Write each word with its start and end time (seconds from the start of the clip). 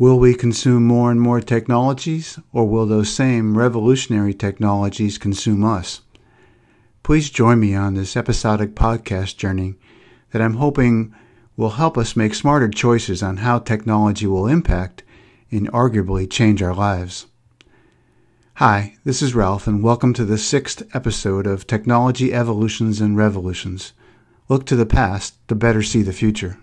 Will 0.00 0.18
we 0.18 0.32
consume 0.32 0.86
more 0.86 1.10
and 1.10 1.20
more 1.20 1.42
technologies, 1.42 2.38
or 2.54 2.66
will 2.66 2.86
those 2.86 3.12
same 3.12 3.58
revolutionary 3.58 4.32
technologies 4.32 5.18
consume 5.18 5.62
us? 5.62 6.00
Please 7.02 7.28
join 7.28 7.60
me 7.60 7.74
on 7.74 7.92
this 7.92 8.16
episodic 8.16 8.74
podcast 8.74 9.36
journey 9.36 9.74
that 10.30 10.40
I'm 10.40 10.54
hoping 10.54 11.14
will 11.54 11.72
help 11.72 11.98
us 11.98 12.16
make 12.16 12.32
smarter 12.32 12.70
choices 12.70 13.22
on 13.22 13.36
how 13.36 13.58
technology 13.58 14.26
will 14.26 14.46
impact 14.46 15.02
and 15.50 15.70
arguably 15.70 16.30
change 16.30 16.62
our 16.62 16.74
lives. 16.74 17.26
Hi, 18.54 18.96
this 19.04 19.20
is 19.20 19.34
Ralph, 19.34 19.66
and 19.66 19.82
welcome 19.82 20.14
to 20.14 20.24
the 20.24 20.38
sixth 20.38 20.82
episode 20.96 21.46
of 21.46 21.66
Technology 21.66 22.32
Evolutions 22.32 23.02
and 23.02 23.18
Revolutions. 23.18 23.92
Look 24.48 24.64
to 24.64 24.76
the 24.76 24.86
past 24.86 25.34
to 25.48 25.54
better 25.54 25.82
see 25.82 26.00
the 26.00 26.14
future. 26.14 26.56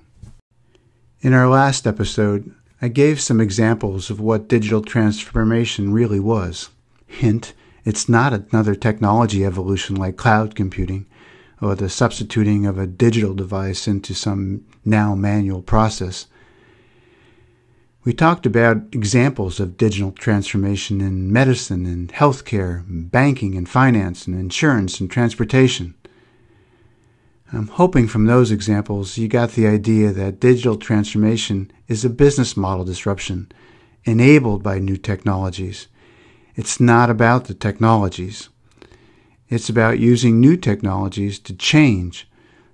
In 1.21 1.33
our 1.33 1.47
last 1.47 1.85
episode, 1.85 2.51
I 2.81 2.89
gave 2.89 3.19
some 3.19 3.41
examples 3.41 4.11
of 4.11 4.19
what 4.19 4.47
digital 4.47 4.83
transformation 4.83 5.93
really 5.93 6.19
was. 6.19 6.69
Hint, 7.07 7.53
it's 7.85 8.07
not 8.07 8.33
another 8.33 8.75
technology 8.75 9.43
evolution 9.43 9.95
like 9.95 10.15
cloud 10.15 10.53
computing 10.53 11.07
or 11.59 11.73
the 11.73 11.89
substituting 11.89 12.67
of 12.67 12.77
a 12.77 12.85
digital 12.85 13.33
device 13.33 13.87
into 13.87 14.13
some 14.13 14.63
now 14.85 15.15
manual 15.15 15.63
process. 15.63 16.27
We 18.03 18.13
talked 18.13 18.45
about 18.45 18.93
examples 18.93 19.59
of 19.59 19.75
digital 19.75 20.11
transformation 20.11 21.01
in 21.01 21.33
medicine 21.33 21.85
and 21.85 22.09
healthcare, 22.13 22.83
banking 22.87 23.57
and 23.57 23.67
finance 23.67 24.27
and 24.27 24.39
insurance 24.39 24.99
and 24.99 25.09
transportation. 25.09 25.95
I'm 27.53 27.67
hoping 27.67 28.09
from 28.09 28.25
those 28.25 28.51
examples 28.51 29.17
you 29.17 29.29
got 29.29 29.51
the 29.51 29.67
idea 29.67 30.11
that 30.11 30.41
digital 30.41 30.75
transformation 30.75 31.71
is 31.87 32.03
a 32.03 32.09
business 32.09 32.57
model 32.57 32.83
disruption 32.83 33.49
enabled 34.03 34.63
by 34.63 34.79
new 34.79 34.97
technologies. 34.97 35.87
It's 36.55 36.81
not 36.81 37.09
about 37.09 37.45
the 37.45 37.53
technologies. 37.53 38.49
It's 39.47 39.69
about 39.69 39.99
using 39.99 40.41
new 40.41 40.57
technologies 40.57 41.39
to 41.39 41.55
change, 41.55 42.29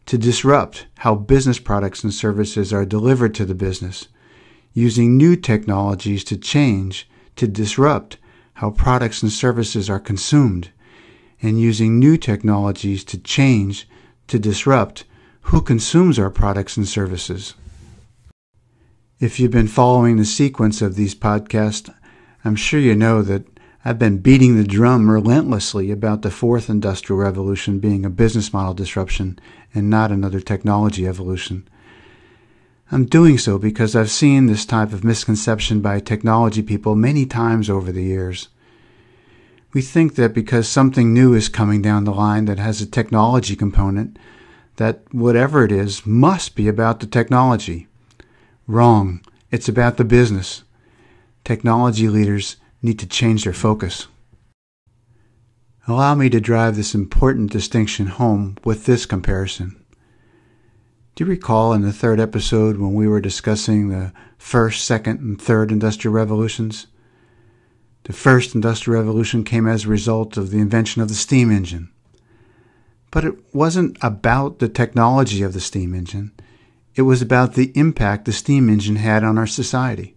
to 0.08 0.18
disrupt 0.18 0.88
how 1.00 1.14
business 1.16 1.60
products 1.60 2.04
and 2.04 2.12
services 2.12 2.74
are 2.74 2.86
delivered 2.86 3.36
to 3.36 3.46
the 3.46 3.54
business. 3.54 4.08
Using 4.74 5.18
new 5.18 5.36
technologies 5.36 6.24
to 6.24 6.38
change, 6.38 7.08
to 7.36 7.48
disrupt 7.48 8.18
how 8.56 8.72
products 8.72 9.22
and 9.22 9.32
services 9.32 9.88
are 9.88 10.00
consumed. 10.00 10.72
And 11.44 11.60
using 11.60 12.00
new 12.00 12.18
technologies 12.18 13.04
to 13.06 13.20
change, 13.20 13.88
to 14.28 14.40
disrupt 14.40 15.06
who 15.48 15.62
consumes 15.62 16.18
our 16.18 16.30
products 16.30 16.78
and 16.78 16.88
services. 16.88 17.54
If 19.20 19.40
you've 19.40 19.52
been 19.52 19.68
following 19.68 20.18
the 20.18 20.26
sequence 20.26 20.82
of 20.82 20.96
these 20.96 21.16
podcasts, 21.16 21.94
I'm 22.44 22.56
sure 22.56 22.80
you 22.80 22.96
know 22.96 23.22
that 23.22 23.46
I've 23.86 24.00
been 24.00 24.20
beating 24.20 24.56
the 24.56 24.64
drum 24.64 25.12
relentlessly 25.12 25.92
about 25.92 26.22
the 26.22 26.32
fourth 26.32 26.70
industrial 26.70 27.20
revolution 27.20 27.80
being 27.80 28.06
a 28.06 28.10
business 28.10 28.54
model 28.54 28.74
disruption 28.74 29.40
and 29.74 29.90
not 29.90 30.12
another 30.12 30.40
technology 30.40 31.06
evolution. 31.06 31.68
I'm 32.92 33.06
doing 33.06 33.38
so 33.38 33.58
because 33.58 33.96
I've 33.96 34.12
seen 34.12 34.46
this 34.46 34.66
type 34.66 34.94
of 34.94 35.04
misconception 35.04 35.82
by 35.82 36.00
technology 36.00 36.62
people 36.62 36.96
many 36.96 37.26
times 37.26 37.70
over 37.70 37.92
the 37.92 38.04
years. 38.04 38.50
We 39.74 39.82
think 39.82 40.16
that 40.16 40.34
because 40.34 40.68
something 40.68 41.14
new 41.14 41.34
is 41.34 41.50
coming 41.50 41.82
down 41.82 42.04
the 42.04 42.14
line 42.14 42.46
that 42.46 42.60
has 42.60 42.80
a 42.80 42.86
technology 42.86 43.56
component, 43.56 44.18
that 44.76 45.02
whatever 45.12 45.64
it 45.66 45.72
is 45.72 46.06
must 46.06 46.56
be 46.56 46.68
about 46.68 47.00
the 47.00 47.08
technology. 47.08 47.88
Wrong. 48.68 49.22
It's 49.50 49.68
about 49.68 49.98
the 49.98 50.06
business. 50.06 50.64
Technology 51.44 52.08
leaders 52.08 52.58
need 52.82 53.00
to 53.00 53.08
change 53.08 53.44
their 53.44 53.54
focus. 53.54 54.08
Allow 55.88 56.16
me 56.16 56.30
to 56.30 56.40
drive 56.40 56.76
this 56.76 56.96
important 56.96 57.52
distinction 57.52 58.08
home 58.08 58.58
with 58.64 58.86
this 58.86 59.06
comparison. 59.06 59.76
Do 61.16 61.24
you 61.24 61.30
recall 61.30 61.74
in 61.74 61.82
the 61.82 61.92
third 61.92 62.20
episode 62.20 62.78
when 62.78 62.94
we 62.94 63.08
were 63.08 63.20
discussing 63.20 63.90
the 63.90 64.14
first, 64.38 64.86
second, 64.86 65.20
and 65.20 65.42
third 65.42 65.72
industrial 65.72 66.14
revolutions? 66.14 66.88
The 68.04 68.14
first 68.14 68.54
industrial 68.54 69.02
revolution 69.02 69.44
came 69.44 69.66
as 69.66 69.86
a 69.86 69.90
result 69.90 70.36
of 70.36 70.52
the 70.52 70.60
invention 70.60 71.02
of 71.02 71.08
the 71.08 71.14
steam 71.14 71.52
engine. 71.52 71.90
But 73.12 73.24
it 73.24 73.36
wasn't 73.56 73.98
about 74.02 74.60
the 74.60 74.68
technology 74.68 75.42
of 75.42 75.54
the 75.54 75.62
steam 75.62 75.94
engine. 75.94 76.32
It 76.96 77.04
was 77.04 77.22
about 77.22 77.54
the 77.54 77.72
impact 77.76 78.26
the 78.26 78.34
steam 78.34 78.70
engine 78.70 78.98
had 78.98 79.24
on 79.24 79.38
our 79.38 79.48
society. 79.48 80.16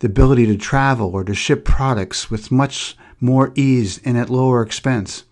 The 0.00 0.08
ability 0.08 0.46
to 0.46 0.56
travel 0.56 1.14
or 1.14 1.24
to 1.24 1.34
ship 1.34 1.64
products 1.64 2.30
with 2.30 2.52
much 2.52 2.96
more 3.20 3.52
ease 3.54 3.98
and 4.04 4.18
at 4.18 4.28
lower 4.28 4.60
expense. 4.60 5.24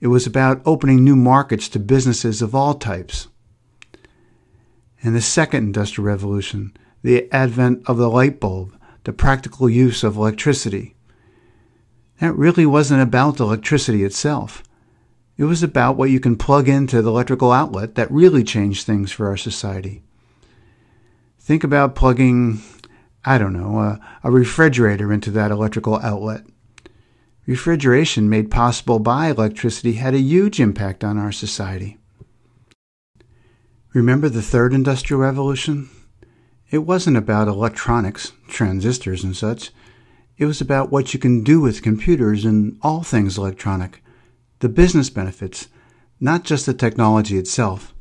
It 0.00 0.08
was 0.08 0.26
about 0.26 0.60
opening 0.66 1.02
new 1.02 1.16
markets 1.16 1.68
to 1.70 1.78
businesses 1.78 2.42
of 2.42 2.54
all 2.54 2.74
types. 2.74 3.28
And 5.02 5.14
the 5.14 5.22
second 5.22 5.64
industrial 5.64 6.06
revolution, 6.06 6.76
the 7.02 7.32
advent 7.32 7.82
of 7.86 7.96
the 7.96 8.10
light 8.10 8.38
bulb, 8.40 8.76
the 9.04 9.12
practical 9.12 9.68
use 9.68 10.02
of 10.02 10.16
electricity. 10.16 10.96
That 12.20 12.34
really 12.34 12.66
wasn't 12.66 13.02
about 13.02 13.40
electricity 13.40 14.02
itself. 14.04 14.62
It 15.36 15.44
was 15.44 15.62
about 15.62 15.96
what 15.96 16.10
you 16.10 16.20
can 16.20 16.36
plug 16.36 16.68
into 16.68 17.02
the 17.02 17.10
electrical 17.10 17.52
outlet 17.52 17.96
that 17.96 18.10
really 18.10 18.44
changed 18.44 18.86
things 18.86 19.10
for 19.10 19.28
our 19.28 19.36
society. 19.36 20.02
Think 21.38 21.64
about 21.64 21.96
plugging, 21.96 22.62
I 23.24 23.36
don't 23.36 23.52
know, 23.52 23.78
a, 23.80 24.00
a 24.22 24.30
refrigerator 24.30 25.12
into 25.12 25.30
that 25.32 25.50
electrical 25.50 25.96
outlet. 25.96 26.46
Refrigeration 27.46 28.30
made 28.30 28.50
possible 28.50 28.98
by 28.98 29.28
electricity 29.28 29.94
had 29.94 30.14
a 30.14 30.20
huge 30.20 30.60
impact 30.60 31.04
on 31.04 31.18
our 31.18 31.32
society. 31.32 31.98
Remember 33.92 34.28
the 34.28 34.40
third 34.40 34.72
industrial 34.72 35.20
revolution? 35.20 35.90
It 36.74 36.84
wasn't 36.84 37.16
about 37.16 37.46
electronics, 37.46 38.32
transistors, 38.48 39.22
and 39.22 39.36
such. 39.36 39.70
It 40.38 40.46
was 40.46 40.60
about 40.60 40.90
what 40.90 41.14
you 41.14 41.20
can 41.20 41.44
do 41.44 41.60
with 41.60 41.84
computers 41.84 42.44
and 42.44 42.80
all 42.82 43.04
things 43.04 43.38
electronic, 43.38 44.02
the 44.58 44.68
business 44.68 45.08
benefits, 45.08 45.68
not 46.18 46.42
just 46.42 46.66
the 46.66 46.74
technology 46.74 47.38
itself. 47.38 47.94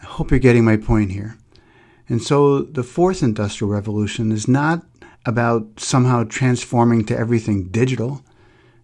I 0.00 0.06
hope 0.06 0.30
you're 0.30 0.38
getting 0.38 0.64
my 0.64 0.76
point 0.76 1.10
here. 1.10 1.36
And 2.08 2.22
so 2.22 2.62
the 2.62 2.84
fourth 2.84 3.24
industrial 3.24 3.72
revolution 3.72 4.30
is 4.30 4.46
not 4.46 4.86
about 5.26 5.80
somehow 5.80 6.22
transforming 6.22 7.04
to 7.06 7.18
everything 7.18 7.70
digital. 7.70 8.22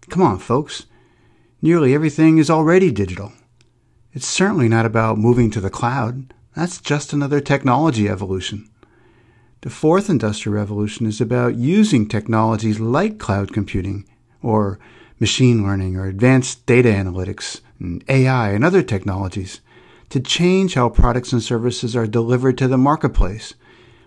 Come 0.08 0.22
on, 0.22 0.40
folks. 0.40 0.86
Nearly 1.62 1.94
everything 1.94 2.38
is 2.38 2.50
already 2.50 2.90
digital. 2.90 3.30
It's 4.12 4.26
certainly 4.26 4.68
not 4.68 4.84
about 4.84 5.16
moving 5.16 5.52
to 5.52 5.60
the 5.60 5.70
cloud. 5.70 6.34
That's 6.56 6.80
just 6.80 7.12
another 7.12 7.40
technology 7.40 8.08
evolution. 8.08 8.68
The 9.62 9.70
fourth 9.70 10.08
industrial 10.08 10.56
revolution 10.56 11.04
is 11.04 11.20
about 11.20 11.54
using 11.54 12.08
technologies 12.08 12.80
like 12.80 13.18
cloud 13.18 13.52
computing 13.52 14.06
or 14.42 14.78
machine 15.18 15.62
learning 15.62 15.96
or 15.96 16.06
advanced 16.06 16.64
data 16.64 16.88
analytics 16.88 17.60
and 17.78 18.02
AI 18.08 18.52
and 18.52 18.64
other 18.64 18.82
technologies 18.82 19.60
to 20.08 20.18
change 20.18 20.74
how 20.74 20.88
products 20.88 21.34
and 21.34 21.42
services 21.42 21.94
are 21.94 22.06
delivered 22.06 22.56
to 22.56 22.68
the 22.68 22.78
marketplace, 22.78 23.52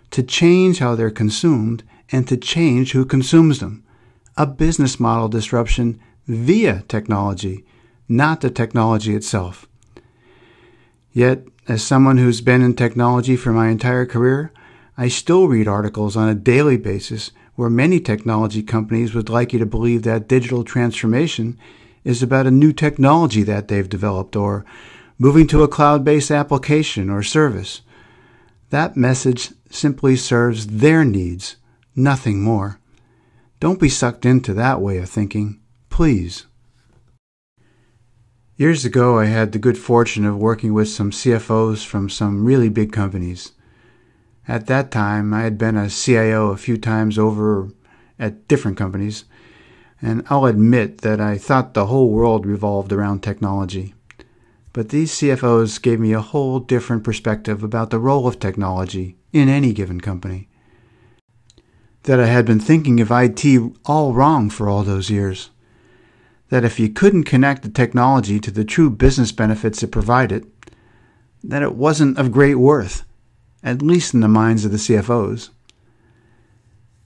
to 0.09 0.23
change 0.23 0.79
how 0.79 0.95
they're 0.95 1.11
consumed, 1.11 1.83
and 2.11 2.27
to 2.27 2.35
change 2.35 2.93
who 2.93 3.05
consumes 3.05 3.59
them. 3.59 3.83
A 4.35 4.47
business 4.47 4.99
model 4.99 5.29
disruption 5.29 5.99
via 6.27 6.83
technology, 6.87 7.63
not 8.09 8.41
the 8.41 8.49
technology 8.49 9.15
itself. 9.15 9.67
Yet, 11.11 11.43
as 11.67 11.83
someone 11.83 12.17
who's 12.17 12.41
been 12.41 12.63
in 12.63 12.75
technology 12.75 13.35
for 13.35 13.53
my 13.53 13.69
entire 13.69 14.07
career, 14.07 14.51
I 14.95 15.07
still 15.07 15.47
read 15.47 15.67
articles 15.67 16.15
on 16.15 16.29
a 16.29 16.35
daily 16.35 16.77
basis 16.77 17.31
where 17.55 17.69
many 17.69 17.99
technology 17.99 18.61
companies 18.61 19.15
would 19.15 19.29
like 19.29 19.53
you 19.53 19.59
to 19.59 19.65
believe 19.65 20.03
that 20.03 20.27
digital 20.27 20.63
transformation 20.63 21.57
is 22.03 22.21
about 22.21 22.47
a 22.47 22.51
new 22.51 22.73
technology 22.73 23.43
that 23.43 23.67
they've 23.67 23.89
developed 23.89 24.35
or 24.35 24.65
moving 25.17 25.47
to 25.47 25.63
a 25.63 25.67
cloud 25.67 26.03
based 26.03 26.29
application 26.29 27.09
or 27.09 27.23
service. 27.23 27.81
That 28.69 28.97
message 28.97 29.51
simply 29.69 30.15
serves 30.15 30.67
their 30.67 31.03
needs, 31.03 31.55
nothing 31.95 32.41
more. 32.41 32.79
Don't 33.59 33.79
be 33.79 33.89
sucked 33.89 34.25
into 34.25 34.53
that 34.55 34.81
way 34.81 34.97
of 34.97 35.09
thinking, 35.09 35.59
please. 35.89 36.45
Years 38.57 38.85
ago, 38.85 39.17
I 39.17 39.25
had 39.25 39.51
the 39.51 39.59
good 39.59 39.77
fortune 39.77 40.25
of 40.25 40.37
working 40.37 40.73
with 40.73 40.89
some 40.89 41.11
CFOs 41.11 41.83
from 41.85 42.09
some 42.09 42.45
really 42.45 42.69
big 42.69 42.91
companies. 42.91 43.53
At 44.47 44.67
that 44.67 44.91
time, 44.91 45.33
I 45.33 45.41
had 45.43 45.57
been 45.57 45.77
a 45.77 45.89
CIO 45.89 46.49
a 46.49 46.57
few 46.57 46.77
times 46.77 47.17
over 47.17 47.69
at 48.19 48.47
different 48.47 48.77
companies, 48.77 49.25
and 50.01 50.23
I'll 50.29 50.45
admit 50.45 50.99
that 50.99 51.21
I 51.21 51.37
thought 51.37 51.73
the 51.73 51.85
whole 51.85 52.09
world 52.09 52.45
revolved 52.45 52.91
around 52.91 53.21
technology. 53.23 53.93
But 54.73 54.89
these 54.89 55.11
CFOs 55.13 55.81
gave 55.81 55.99
me 55.99 56.13
a 56.13 56.21
whole 56.21 56.59
different 56.59 57.03
perspective 57.03 57.63
about 57.63 57.89
the 57.89 57.99
role 57.99 58.27
of 58.27 58.39
technology 58.39 59.17
in 59.31 59.47
any 59.47 59.71
given 59.71 60.01
company. 60.01 60.49
that 62.03 62.19
I 62.19 62.25
had 62.25 62.45
been 62.45 62.59
thinking 62.59 62.99
of 62.99 63.11
IT 63.11 63.45
all 63.85 64.13
wrong 64.13 64.49
for 64.49 64.67
all 64.67 64.83
those 64.83 65.09
years. 65.09 65.51
That 66.49 66.65
if 66.65 66.79
you 66.79 66.89
couldn't 66.89 67.23
connect 67.23 67.63
the 67.63 67.69
technology 67.69 68.39
to 68.41 68.51
the 68.51 68.65
true 68.65 68.89
business 68.89 69.31
benefits 69.31 69.81
it 69.83 69.91
provided, 69.91 70.45
that 71.43 71.63
it 71.63 71.75
wasn't 71.75 72.17
of 72.17 72.31
great 72.31 72.55
worth, 72.55 73.05
at 73.63 73.81
least 73.81 74.13
in 74.13 74.19
the 74.19 74.27
minds 74.27 74.65
of 74.65 74.71
the 74.71 74.77
CFOs. 74.77 75.49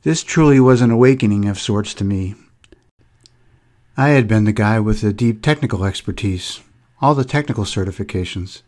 This 0.03 0.23
truly 0.23 0.59
was 0.59 0.81
an 0.81 0.91
awakening 0.91 1.47
of 1.47 1.59
sorts 1.59 1.93
to 1.95 2.03
me. 2.03 2.35
I 3.95 4.09
had 4.09 4.27
been 4.27 4.45
the 4.45 4.51
guy 4.51 4.79
with 4.79 5.01
the 5.01 5.11
deep 5.11 5.41
technical 5.41 5.83
expertise, 5.83 6.61
all 7.01 7.15
the 7.15 7.25
technical 7.25 7.63
certifications. 7.63 8.61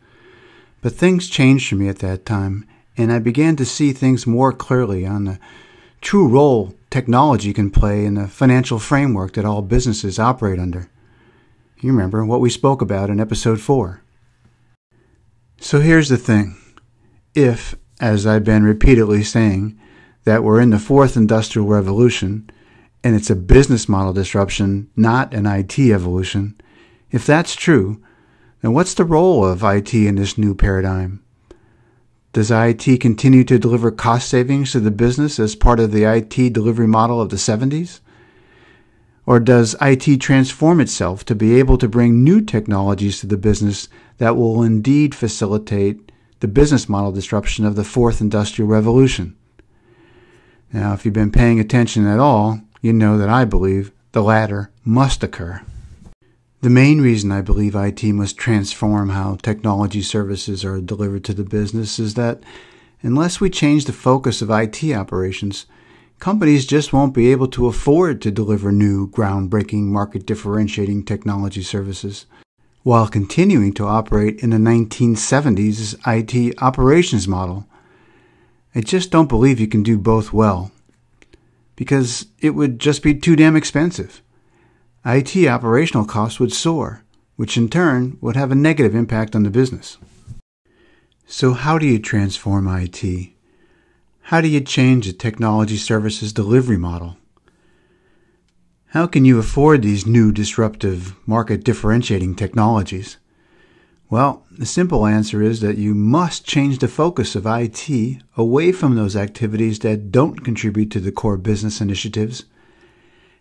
But 0.81 0.93
things 0.93 1.29
changed 1.29 1.69
for 1.69 1.75
me 1.75 1.87
at 1.87 1.99
that 1.99 2.25
time, 2.25 2.67
and 2.97 3.11
I 3.11 3.19
began 3.19 3.55
to 3.57 3.65
see 3.65 3.93
things 3.93 4.27
more 4.27 4.51
clearly 4.51 5.05
on 5.05 5.25
the 5.25 5.39
true 6.01 6.27
role 6.27 6.75
technology 6.89 7.53
can 7.53 7.69
play 7.69 8.05
in 8.05 8.15
the 8.15 8.27
financial 8.27 8.79
framework 8.79 9.33
that 9.33 9.45
all 9.45 9.61
businesses 9.61 10.19
operate 10.19 10.59
under. 10.59 10.89
You 11.79 11.91
remember 11.91 12.25
what 12.25 12.41
we 12.41 12.49
spoke 12.49 12.81
about 12.81 13.09
in 13.09 13.19
episode 13.19 13.61
4. 13.61 14.01
So 15.61 15.79
here's 15.79 16.09
the 16.09 16.17
thing. 16.17 16.58
If, 17.39 17.75
as 18.01 18.27
I've 18.27 18.43
been 18.43 18.65
repeatedly 18.65 19.23
saying, 19.23 19.79
that 20.25 20.43
we're 20.43 20.59
in 20.59 20.71
the 20.71 20.77
fourth 20.77 21.15
industrial 21.15 21.69
revolution, 21.69 22.49
and 23.01 23.15
it's 23.15 23.29
a 23.29 23.35
business 23.35 23.87
model 23.87 24.11
disruption, 24.11 24.89
not 24.97 25.33
an 25.33 25.45
IT 25.45 25.79
evolution, 25.79 26.59
if 27.11 27.25
that's 27.25 27.55
true, 27.55 28.03
then 28.61 28.73
what's 28.73 28.93
the 28.93 29.05
role 29.05 29.45
of 29.45 29.63
IT 29.63 29.93
in 29.93 30.15
this 30.15 30.37
new 30.37 30.53
paradigm? 30.53 31.23
Does 32.33 32.51
IT 32.51 32.99
continue 32.99 33.45
to 33.45 33.57
deliver 33.57 33.89
cost 33.89 34.27
savings 34.27 34.73
to 34.73 34.81
the 34.81 34.91
business 34.91 35.39
as 35.39 35.55
part 35.55 35.79
of 35.79 35.93
the 35.93 36.03
IT 36.03 36.51
delivery 36.51 36.87
model 36.87 37.21
of 37.21 37.29
the 37.29 37.37
70s? 37.37 38.01
Or 39.25 39.39
does 39.39 39.77
IT 39.79 40.17
transform 40.19 40.81
itself 40.81 41.23
to 41.23 41.35
be 41.35 41.57
able 41.57 41.77
to 41.77 41.87
bring 41.87 42.21
new 42.21 42.41
technologies 42.41 43.21
to 43.21 43.27
the 43.27 43.37
business 43.37 43.87
that 44.17 44.35
will 44.35 44.61
indeed 44.61 45.15
facilitate 45.15 46.11
the 46.39 46.47
business 46.47 46.87
model 46.87 47.11
disruption 47.11 47.65
of 47.65 47.75
the 47.75 47.83
fourth 47.83 48.21
industrial 48.21 48.69
revolution? 48.69 49.35
Now, 50.71 50.93
if 50.93 51.03
you've 51.03 51.13
been 51.13 51.31
paying 51.31 51.59
attention 51.59 52.05
at 52.05 52.19
all, 52.19 52.61
you 52.81 52.93
know 52.93 53.17
that 53.17 53.29
I 53.29 53.45
believe 53.45 53.91
the 54.11 54.21
latter 54.21 54.71
must 54.83 55.23
occur. 55.23 55.61
The 56.61 56.69
main 56.69 57.01
reason 57.01 57.31
I 57.31 57.41
believe 57.41 57.75
IT 57.75 58.03
must 58.03 58.37
transform 58.37 59.09
how 59.09 59.35
technology 59.35 60.01
services 60.01 60.65
are 60.65 60.81
delivered 60.81 61.23
to 61.25 61.33
the 61.33 61.43
business 61.43 61.99
is 61.99 62.15
that 62.15 62.43
unless 63.01 63.39
we 63.39 63.49
change 63.49 63.85
the 63.85 63.93
focus 63.93 64.41
of 64.41 64.49
IT 64.49 64.83
operations, 64.93 65.65
companies 66.19 66.65
just 66.65 66.91
won't 66.91 67.13
be 67.13 67.31
able 67.31 67.47
to 67.47 67.67
afford 67.67 68.21
to 68.21 68.31
deliver 68.31 68.71
new, 68.71 69.09
groundbreaking, 69.09 69.83
market 69.83 70.25
differentiating 70.25 71.05
technology 71.05 71.63
services 71.63 72.25
while 72.83 73.07
continuing 73.07 73.73
to 73.73 73.85
operate 73.85 74.39
in 74.41 74.51
the 74.51 74.57
1970s 74.57 75.95
IT 76.07 76.61
operations 76.61 77.27
model. 77.27 77.67
I 78.73 78.81
just 78.81 79.11
don't 79.11 79.29
believe 79.29 79.59
you 79.59 79.67
can 79.67 79.83
do 79.83 79.97
both 79.97 80.31
well 80.31 80.71
because 81.75 82.25
it 82.39 82.51
would 82.51 82.79
just 82.79 83.01
be 83.03 83.15
too 83.15 83.35
damn 83.35 83.55
expensive. 83.55 84.21
IT 85.05 85.47
operational 85.47 86.05
costs 86.05 86.39
would 86.39 86.51
soar, 86.51 87.03
which 87.35 87.55
in 87.55 87.69
turn 87.69 88.17
would 88.19 88.35
have 88.35 88.51
a 88.51 88.55
negative 88.55 88.93
impact 88.93 89.35
on 89.35 89.43
the 89.43 89.49
business. 89.49 89.97
So, 91.25 91.53
how 91.53 91.77
do 91.77 91.85
you 91.85 91.99
transform 91.99 92.67
IT? 92.67 93.29
How 94.23 94.41
do 94.41 94.47
you 94.47 94.61
change 94.61 95.07
the 95.07 95.13
technology 95.13 95.77
services 95.77 96.33
delivery 96.33 96.77
model? 96.77 97.17
How 98.93 99.05
can 99.05 99.23
you 99.23 99.37
afford 99.37 99.83
these 99.83 100.07
new 100.07 100.31
disruptive 100.31 101.15
market 101.27 101.63
differentiating 101.63 102.33
technologies? 102.33 103.17
Well, 104.09 104.47
the 104.49 104.65
simple 104.65 105.05
answer 105.05 105.43
is 105.43 105.59
that 105.59 105.77
you 105.77 105.93
must 105.93 106.43
change 106.43 106.79
the 106.79 106.87
focus 106.87 107.35
of 107.35 107.45
IT 107.45 107.87
away 108.35 108.71
from 108.71 108.95
those 108.95 109.15
activities 109.15 109.77
that 109.79 110.11
don't 110.11 110.43
contribute 110.43 110.89
to 110.89 110.99
the 110.99 111.11
core 111.11 111.37
business 111.37 111.81
initiatives 111.81 112.45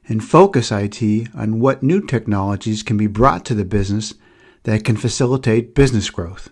and 0.06 0.22
focus 0.22 0.70
IT 0.70 1.02
on 1.34 1.60
what 1.60 1.82
new 1.82 2.02
technologies 2.02 2.82
can 2.82 2.98
be 2.98 3.06
brought 3.06 3.46
to 3.46 3.54
the 3.54 3.64
business 3.64 4.12
that 4.64 4.84
can 4.84 4.98
facilitate 4.98 5.74
business 5.74 6.10
growth. 6.10 6.50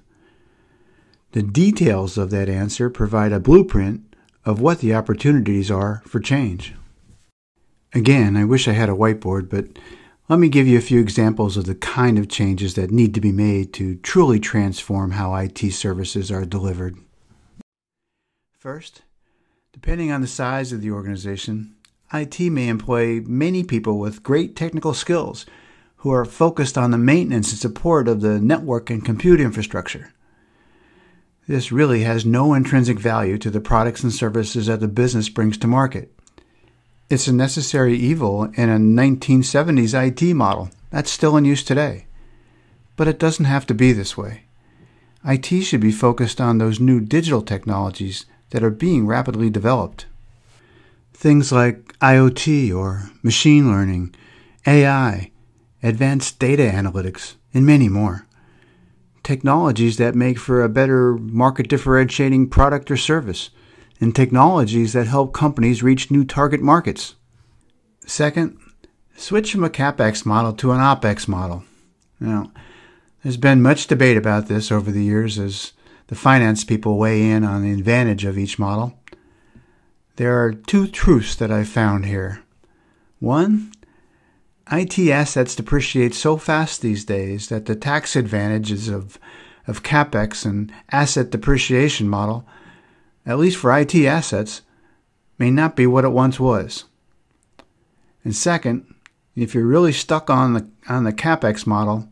The 1.33 1.43
details 1.43 2.17
of 2.17 2.31
that 2.31 2.49
answer 2.49 2.89
provide 2.89 3.33
a 3.33 3.41
blueprint 3.41 4.17
of 4.47 4.59
what 4.59 4.79
the 4.79 4.95
opportunities 4.95 5.71
are 5.71 6.01
for 6.07 6.19
change. 6.19 6.73
Again, 7.97 8.37
I 8.37 8.45
wish 8.45 8.69
I 8.69 8.73
had 8.73 8.91
a 8.91 8.93
whiteboard, 8.93 9.49
but 9.49 9.69
let 10.29 10.39
me 10.39 10.51
give 10.51 10.67
you 10.67 10.77
a 10.77 10.83
few 10.83 11.01
examples 11.01 11.57
of 11.57 11.65
the 11.65 11.75
kind 11.75 12.19
of 12.19 12.29
changes 12.29 12.75
that 12.75 12.91
need 12.91 13.15
to 13.15 13.23
be 13.23 13.33
made 13.33 13.73
to 13.73 13.97
truly 13.97 14.39
transform 14.39 15.13
how 15.13 15.35
IT 15.35 15.59
services 15.73 16.31
are 16.31 16.45
delivered. 16.45 16.99
First, 18.59 19.01
depending 19.73 20.13
on 20.13 20.21
the 20.21 20.27
size 20.27 20.73
of 20.73 20.83
the 20.83 20.91
organization, 20.91 21.75
IT 22.13 22.39
may 22.39 22.69
employ 22.69 23.23
many 23.23 23.65
people 23.65 23.99
with 23.99 24.23
great 24.23 24.55
technical 24.55 24.93
skills 24.93 25.47
who 25.97 26.11
are 26.11 26.27
focused 26.27 26.77
on 26.77 26.91
the 26.91 26.99
maintenance 26.99 27.51
and 27.51 27.59
support 27.59 28.09
of 28.09 28.21
the 28.21 28.39
network 28.39 28.91
and 28.91 29.07
compute 29.07 29.41
infrastructure. 29.41 30.13
This 31.49 31.73
really 31.73 32.03
has 32.03 32.27
no 32.27 32.53
intrinsic 32.53 32.99
value 32.99 33.39
to 33.39 33.49
the 33.49 33.63
products 33.63 34.03
and 34.03 34.13
services 34.13 34.67
that 34.67 34.81
the 34.81 34.87
business 34.87 35.31
brings 35.31 35.57
to 35.57 35.67
market. 35.67 36.13
It's 37.09 37.29
a 37.29 37.33
necessary 37.33 37.97
evil 37.97 38.45
in 38.55 38.69
a 38.69 38.79
1970s 38.79 39.95
IT 39.95 40.35
model 40.35 40.71
that's 40.91 41.11
still 41.11 41.37
in 41.37 41.45
use 41.45 41.63
today. 41.63 42.07
But 42.97 43.07
it 43.07 43.21
doesn't 43.21 43.45
have 43.45 43.65
to 43.67 43.75
be 43.75 43.93
this 43.93 44.17
way. 44.17 44.43
IT 45.25 45.47
should 45.63 45.81
be 45.81 45.93
focused 45.93 46.41
on 46.41 46.59
those 46.59 46.81
new 46.81 47.01
digital 47.01 47.43
technologies 47.43 48.27
that 48.51 48.65
are 48.65 48.71
being 48.71 49.07
rapidly 49.07 49.51
developed. 49.51 50.07
Things 51.15 51.53
like 51.53 51.97
IoT 52.01 52.75
or 52.77 53.11
machine 53.23 53.71
learning, 53.71 54.13
AI, 54.67 55.31
advanced 55.85 56.41
data 56.41 56.65
analytics, 56.65 57.35
and 57.55 57.65
many 57.65 57.89
more. 57.89 58.27
Technologies 59.23 59.97
that 59.99 60.17
make 60.17 60.41
for 60.41 60.61
a 60.61 60.69
better 60.69 61.15
market 61.15 61.69
differentiating 61.69 62.49
product 62.49 62.91
or 62.91 62.97
service, 62.97 63.51
and 64.01 64.15
technologies 64.15 64.93
that 64.93 65.07
help 65.07 65.33
companies 65.33 65.83
reach 65.83 66.11
new 66.11 66.25
target 66.25 66.61
markets. 66.61 67.15
Second, 68.07 68.59
switch 69.17 69.53
from 69.53 69.65
a 69.65 69.71
CapEx 69.71 70.25
model 70.27 70.53
to 70.55 70.73
an 70.73 70.81
OpEx 70.81 71.27
model. 71.27 71.65
Now, 72.21 72.53
there's 73.23 73.37
been 73.37 73.63
much 73.63 73.87
debate 73.87 74.17
about 74.17 74.49
this 74.49 74.71
over 74.71 74.91
the 74.91 75.05
years 75.05 75.39
as 75.39 75.73
the 76.09 76.15
finance 76.15 76.65
people 76.65 76.99
weigh 76.99 77.29
in 77.31 77.45
on 77.45 77.63
the 77.63 77.73
advantage 77.73 78.25
of 78.25 78.39
each 78.39 78.59
model. 78.59 78.99
There 80.17 80.43
are 80.43 80.53
two 80.53 80.87
truths 80.87 81.35
that 81.37 81.51
I 81.51 81.65
found 81.65 82.07
here. 82.07 82.43
One, 83.19 83.73
IT 84.71 84.99
assets 84.99 85.55
depreciate 85.55 86.15
so 86.15 86.37
fast 86.37 86.81
these 86.81 87.05
days 87.05 87.49
that 87.49 87.67
the 87.67 87.77
tax 87.77 88.17
advantages 88.17 88.89
of, 88.89 89.19
of 89.67 89.83
CapEx 89.83 90.45
and 90.45 90.73
asset 90.91 91.31
depreciation 91.31 92.09
model, 92.09 92.47
at 93.27 93.39
least 93.39 93.57
for 93.57 93.77
IT 93.77 93.95
assets, 93.95 94.63
may 95.39 95.51
not 95.51 95.77
be 95.77 95.87
what 95.87 96.05
it 96.05 96.11
once 96.11 96.41
was. 96.41 96.85
And 98.25 98.35
second, 98.35 98.95
if 99.35 99.55
you're 99.55 99.67
really 99.67 99.93
stuck 99.93 100.31
on 100.31 100.55
the 100.55 100.69
on 100.89 101.05
the 101.05 101.13
CapEx 101.13 101.67
model, 101.67 102.09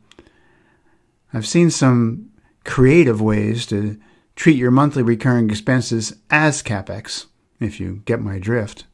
I've 1.33 1.47
seen 1.47 1.71
some 1.71 2.30
creative 2.64 3.21
ways 3.21 3.66
to 3.66 3.99
treat 4.37 4.56
your 4.56 4.71
monthly 4.71 5.02
recurring 5.02 5.50
expenses 5.50 6.14
as 6.30 6.62
CapEx 6.62 7.26
if 7.61 7.80
you 7.80 8.02
get 8.04 8.21
my 8.21 8.38
drift. 8.38 8.85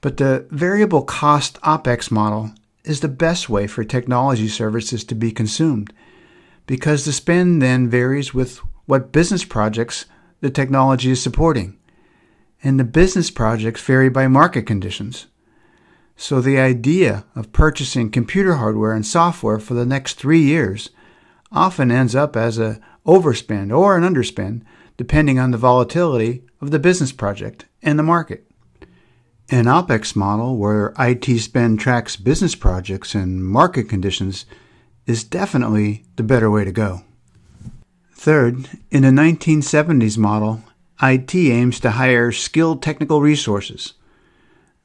But 0.00 0.16
the 0.16 0.46
variable 0.50 1.02
cost 1.02 1.60
OPEX 1.62 2.10
model 2.10 2.52
is 2.84 3.00
the 3.00 3.08
best 3.08 3.48
way 3.48 3.66
for 3.66 3.84
technology 3.84 4.48
services 4.48 5.04
to 5.04 5.14
be 5.14 5.32
consumed 5.32 5.92
because 6.66 7.04
the 7.04 7.12
spend 7.12 7.60
then 7.60 7.88
varies 7.88 8.32
with 8.32 8.58
what 8.86 9.12
business 9.12 9.44
projects 9.44 10.06
the 10.40 10.50
technology 10.50 11.10
is 11.10 11.22
supporting. 11.22 11.78
And 12.62 12.80
the 12.80 12.84
business 12.84 13.30
projects 13.30 13.82
vary 13.82 14.08
by 14.08 14.28
market 14.28 14.62
conditions. 14.66 15.26
So 16.16 16.40
the 16.40 16.58
idea 16.58 17.24
of 17.34 17.52
purchasing 17.52 18.10
computer 18.10 18.54
hardware 18.54 18.92
and 18.92 19.06
software 19.06 19.58
for 19.58 19.74
the 19.74 19.86
next 19.86 20.14
three 20.14 20.40
years 20.40 20.90
often 21.52 21.90
ends 21.90 22.14
up 22.14 22.36
as 22.36 22.58
a 22.58 22.80
overspend 23.06 23.76
or 23.76 23.96
an 23.96 24.02
underspend 24.02 24.62
depending 24.96 25.38
on 25.38 25.50
the 25.50 25.58
volatility 25.58 26.42
of 26.60 26.70
the 26.70 26.78
business 26.78 27.12
project 27.12 27.66
and 27.82 27.98
the 27.98 28.02
market. 28.02 28.50
An 29.50 29.66
OPEX 29.66 30.16
model 30.16 30.56
where 30.56 30.92
IT 30.98 31.38
spend 31.38 31.78
tracks 31.78 32.16
business 32.16 32.54
projects 32.54 33.14
and 33.14 33.44
market 33.44 33.88
conditions 33.88 34.46
is 35.06 35.22
definitely 35.22 36.04
the 36.16 36.24
better 36.24 36.50
way 36.50 36.64
to 36.64 36.72
go. 36.72 37.02
Third, 38.18 38.70
in 38.90 39.02
the 39.02 39.10
1970s 39.10 40.18
model, 40.18 40.62
IT 41.00 41.34
aims 41.34 41.78
to 41.80 41.92
hire 41.92 42.32
skilled 42.32 42.82
technical 42.82 43.20
resources, 43.20 43.92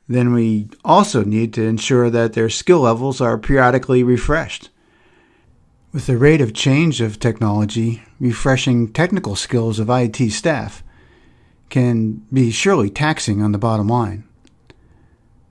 then 0.07 0.33
we 0.33 0.67
also 0.83 1.23
need 1.23 1.53
to 1.53 1.63
ensure 1.63 2.09
that 2.09 2.33
their 2.33 2.49
skill 2.49 2.81
levels 2.81 3.21
are 3.21 3.37
periodically 3.37 4.03
refreshed. 4.03 4.69
With 5.93 6.05
the 6.05 6.17
rate 6.17 6.41
of 6.41 6.53
change 6.53 6.99
of 6.99 7.19
technology, 7.19 8.03
refreshing 8.19 8.91
technical 8.91 9.35
skills 9.35 9.79
of 9.79 9.89
IT 9.89 10.17
staff 10.31 10.83
can 11.69 12.25
be 12.31 12.51
surely 12.51 12.89
taxing 12.89 13.41
on 13.41 13.53
the 13.53 13.57
bottom 13.57 13.87
line. 13.87 14.25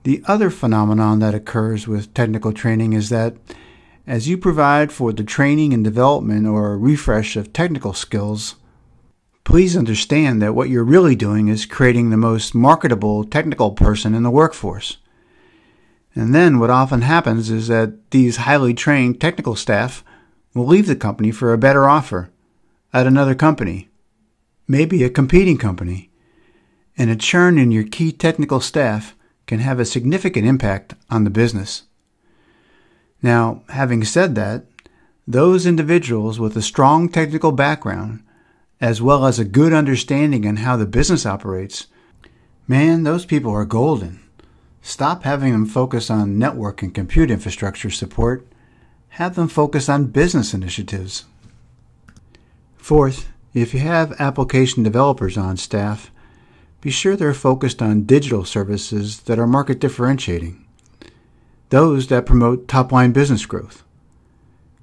The 0.03 0.23
other 0.27 0.51
phenomenon 0.51 1.19
that 1.19 1.35
occurs 1.35 1.87
with 1.87 2.13
technical 2.13 2.53
training 2.53 2.93
is 2.93 3.09
that 3.09 3.35
as 4.11 4.27
you 4.27 4.37
provide 4.37 4.91
for 4.91 5.13
the 5.13 5.23
training 5.23 5.73
and 5.73 5.85
development 5.85 6.45
or 6.45 6.77
refresh 6.77 7.37
of 7.37 7.53
technical 7.53 7.93
skills, 7.93 8.55
please 9.45 9.77
understand 9.77 10.41
that 10.41 10.53
what 10.53 10.67
you're 10.67 10.83
really 10.83 11.15
doing 11.15 11.47
is 11.47 11.65
creating 11.65 12.09
the 12.09 12.17
most 12.17 12.53
marketable 12.53 13.23
technical 13.23 13.71
person 13.71 14.13
in 14.13 14.21
the 14.21 14.29
workforce. 14.29 14.97
And 16.13 16.35
then 16.35 16.59
what 16.59 16.69
often 16.69 17.03
happens 17.03 17.49
is 17.49 17.69
that 17.69 18.11
these 18.11 18.35
highly 18.35 18.73
trained 18.73 19.21
technical 19.21 19.55
staff 19.55 20.03
will 20.53 20.67
leave 20.67 20.87
the 20.87 20.95
company 20.97 21.31
for 21.31 21.53
a 21.53 21.57
better 21.57 21.87
offer 21.87 22.31
at 22.91 23.07
another 23.07 23.33
company, 23.33 23.87
maybe 24.67 25.05
a 25.05 25.09
competing 25.09 25.57
company. 25.57 26.09
And 26.97 27.09
a 27.09 27.15
churn 27.15 27.57
in 27.57 27.71
your 27.71 27.85
key 27.85 28.11
technical 28.11 28.59
staff 28.59 29.15
can 29.47 29.59
have 29.59 29.79
a 29.79 29.85
significant 29.85 30.45
impact 30.45 30.95
on 31.09 31.23
the 31.23 31.29
business. 31.29 31.83
Now, 33.21 33.63
having 33.69 34.03
said 34.03 34.35
that, 34.35 34.65
those 35.27 35.65
individuals 35.65 36.39
with 36.39 36.57
a 36.57 36.61
strong 36.61 37.09
technical 37.09 37.51
background 37.51 38.23
as 38.81 39.01
well 39.01 39.27
as 39.27 39.37
a 39.37 39.45
good 39.45 39.71
understanding 39.71 40.47
on 40.47 40.57
how 40.57 40.75
the 40.75 40.87
business 40.87 41.25
operates, 41.25 41.85
man, 42.67 43.03
those 43.03 43.25
people 43.25 43.51
are 43.51 43.63
golden. 43.63 44.19
Stop 44.81 45.23
having 45.23 45.51
them 45.51 45.67
focus 45.67 46.09
on 46.09 46.39
network 46.39 46.81
and 46.81 46.93
compute 46.93 47.29
infrastructure 47.29 47.91
support. 47.91 48.47
Have 49.09 49.35
them 49.35 49.47
focus 49.47 49.87
on 49.87 50.07
business 50.07 50.53
initiatives. 50.55 51.25
Fourth, 52.77 53.29
if 53.53 53.73
you 53.75 53.81
have 53.81 54.19
application 54.19 54.81
developers 54.81 55.37
on 55.37 55.57
staff, 55.57 56.09
be 56.79 56.89
sure 56.89 57.15
they're 57.15 57.35
focused 57.35 57.81
on 57.81 58.03
digital 58.03 58.43
services 58.43 59.19
that 59.21 59.37
are 59.37 59.45
market 59.45 59.79
differentiating, 59.79 60.65
those 61.71 62.07
that 62.07 62.25
promote 62.25 62.67
top 62.67 62.91
line 62.91 63.13
business 63.13 63.45
growth. 63.45 63.83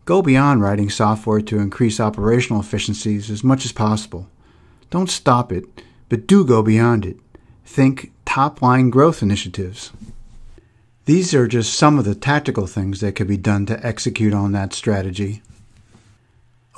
Go 0.07 0.23
beyond 0.23 0.63
writing 0.63 0.89
software 0.89 1.43
to 1.43 1.59
increase 1.59 2.01
operational 2.01 2.61
efficiencies 2.61 3.31
as 3.31 3.45
much 3.45 3.67
as 3.67 3.73
possible. 3.73 4.29
Don't 4.91 5.11
stop 5.11 5.53
it, 5.53 5.65
but 6.09 6.27
do 6.27 6.47
go 6.47 6.63
beyond 6.63 7.05
it. 7.05 7.19
Think 7.67 8.13
top 8.25 8.63
line 8.63 8.89
growth 8.89 9.23
initiatives. 9.23 9.93
These 11.05 11.35
are 11.35 11.47
just 11.47 11.75
some 11.75 11.99
of 11.99 12.07
the 12.07 12.15
tactical 12.15 12.67
things 12.67 13.01
that 13.01 13.13
could 13.13 13.29
be 13.29 13.37
done 13.37 13.67
to 13.67 13.87
execute 13.87 14.33
on 14.33 14.53
that 14.53 14.73
strategy. 14.73 15.43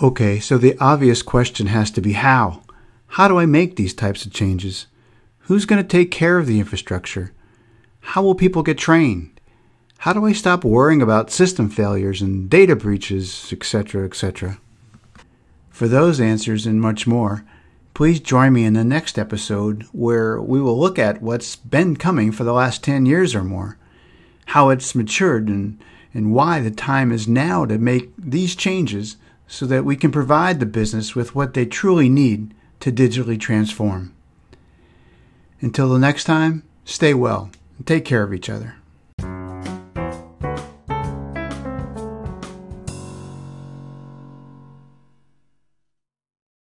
Okay, 0.02 0.40
so 0.40 0.58
the 0.58 0.76
obvious 0.80 1.22
question 1.22 1.68
has 1.68 1.88
to 1.92 2.00
be 2.00 2.14
how? 2.14 2.64
How 3.06 3.28
do 3.28 3.38
I 3.38 3.46
make 3.46 3.76
these 3.76 3.94
types 3.94 4.26
of 4.26 4.32
changes? 4.32 4.86
Who's 5.42 5.66
going 5.66 5.80
to 5.80 5.88
take 5.88 6.10
care 6.10 6.38
of 6.38 6.46
the 6.46 6.58
infrastructure? 6.58 7.32
How 8.00 8.22
will 8.22 8.34
people 8.34 8.64
get 8.64 8.78
trained? 8.78 9.39
How 10.04 10.14
do 10.14 10.24
I 10.24 10.32
stop 10.32 10.64
worrying 10.64 11.02
about 11.02 11.30
system 11.30 11.68
failures 11.68 12.22
and 12.22 12.48
data 12.48 12.74
breaches, 12.74 13.52
etc., 13.52 14.06
etc.? 14.06 14.58
For 15.68 15.88
those 15.88 16.18
answers 16.18 16.64
and 16.64 16.80
much 16.80 17.06
more, 17.06 17.44
please 17.92 18.18
join 18.18 18.54
me 18.54 18.64
in 18.64 18.72
the 18.72 18.82
next 18.82 19.18
episode 19.18 19.82
where 19.92 20.40
we 20.40 20.58
will 20.58 20.80
look 20.80 20.98
at 20.98 21.20
what's 21.20 21.54
been 21.54 21.96
coming 21.96 22.32
for 22.32 22.44
the 22.44 22.54
last 22.54 22.82
10 22.82 23.04
years 23.04 23.34
or 23.34 23.44
more, 23.44 23.76
how 24.46 24.70
it's 24.70 24.94
matured, 24.94 25.48
and, 25.48 25.78
and 26.14 26.32
why 26.32 26.60
the 26.60 26.70
time 26.70 27.12
is 27.12 27.28
now 27.28 27.66
to 27.66 27.76
make 27.76 28.10
these 28.16 28.56
changes 28.56 29.18
so 29.46 29.66
that 29.66 29.84
we 29.84 29.96
can 29.96 30.10
provide 30.10 30.60
the 30.60 30.64
business 30.66 31.14
with 31.14 31.34
what 31.34 31.52
they 31.52 31.66
truly 31.66 32.08
need 32.08 32.54
to 32.80 32.90
digitally 32.90 33.38
transform. 33.38 34.14
Until 35.60 35.90
the 35.90 35.98
next 35.98 36.24
time, 36.24 36.62
stay 36.86 37.12
well 37.12 37.50
and 37.76 37.86
take 37.86 38.06
care 38.06 38.22
of 38.22 38.32
each 38.32 38.48
other. 38.48 38.79